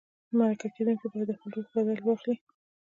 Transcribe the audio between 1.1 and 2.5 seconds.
باید د خپل رول بدل واخلي.